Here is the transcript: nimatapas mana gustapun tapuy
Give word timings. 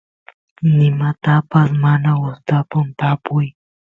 nimatapas 0.77 1.69
mana 1.83 2.09
gustapun 2.21 2.85
tapuy 2.99 3.45